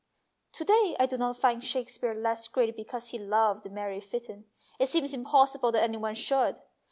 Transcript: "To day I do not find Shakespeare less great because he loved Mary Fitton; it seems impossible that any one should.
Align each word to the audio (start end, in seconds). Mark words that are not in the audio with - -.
"To 0.53 0.65
day 0.65 0.95
I 0.99 1.05
do 1.05 1.15
not 1.19 1.37
find 1.37 1.63
Shakespeare 1.63 2.15
less 2.15 2.47
great 2.47 2.75
because 2.75 3.09
he 3.09 3.19
loved 3.19 3.71
Mary 3.71 3.99
Fitton; 4.01 4.45
it 4.79 4.89
seems 4.89 5.13
impossible 5.13 5.71
that 5.73 5.83
any 5.83 5.97
one 5.97 6.15
should. 6.15 6.59